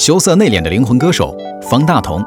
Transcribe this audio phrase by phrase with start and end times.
[0.00, 1.36] 羞涩内敛的灵魂歌手
[1.68, 2.24] 方大同。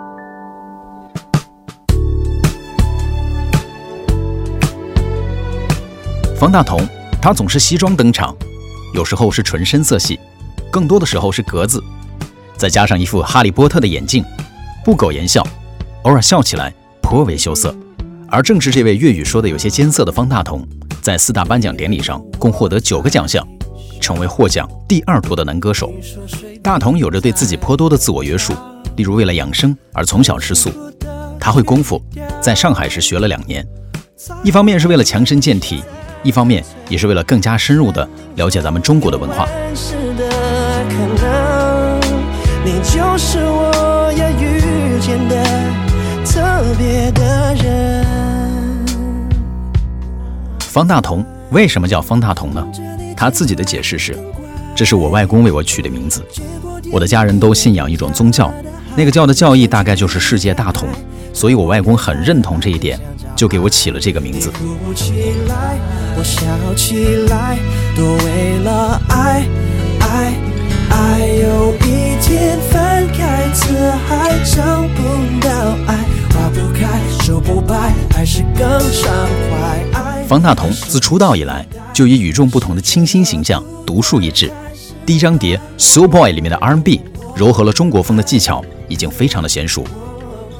[6.37, 6.87] 方大同，
[7.19, 8.35] 他总是西装登场，
[8.93, 10.19] 有时候是纯深色系，
[10.69, 11.83] 更多的时候是格子，
[12.55, 14.23] 再加上一副哈利波特的眼镜，
[14.85, 15.43] 不苟言笑，
[16.03, 16.71] 偶尔笑起来
[17.01, 17.75] 颇为羞涩。
[18.29, 20.63] 而正是这位粤语说的有些艰涩的方大同，
[21.01, 23.43] 在四大颁奖典礼上共获得九个奖项。
[24.03, 25.89] 成为获奖第二多的男歌手，
[26.61, 28.53] 大同有着对自己颇多的自我约束，
[28.97, 30.69] 例如为了养生而从小吃素。
[31.39, 32.01] 他会功夫，
[32.41, 33.65] 在上海时学了两年，
[34.43, 35.81] 一方面是为了强身健体，
[36.21, 39.47] 一方面也是为了更加深入的了解咱们中国的文化。
[50.59, 52.65] 方大同为什么叫方大同呢？
[53.15, 54.17] 他自己的解释是
[54.75, 56.23] ：“这是我外公为我取的名字。
[56.91, 58.51] 我的家人都信仰一种宗教，
[58.95, 60.87] 那个教的教义大概就是世界大同，
[61.33, 62.99] 所以我外公很认同这一点，
[63.35, 64.51] 就给我起了这个名字。”
[80.27, 81.65] 方大同自出道以来。
[81.93, 84.51] 就以与众不同的清新形象独树一帜。
[85.05, 87.01] 第一张碟《So Boy》里面的 R&B
[87.35, 89.85] 糅合了中国风的技巧，已经非常的娴熟。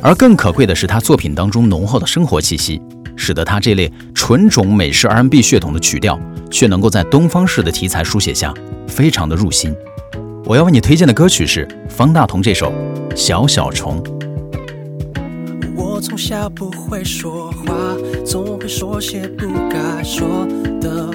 [0.02, 2.82] 而更可贵的是，他作品当中浓厚的生活气息，
[3.16, 6.20] 使得他这类纯种美式 R&B 血统的曲调，
[6.52, 8.54] 却能够在东方式的题材书写下，
[8.86, 9.74] 非常的入心。
[10.46, 12.70] 我要为你推荐的歌曲是方大同这首
[13.16, 14.04] 《小小虫》。
[15.74, 17.74] 我从小不会说话，
[18.26, 20.46] 总会说些不该说
[20.82, 21.10] 的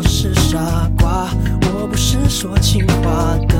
[0.00, 1.28] 我是傻瓜，
[1.74, 3.59] 我不是说情话的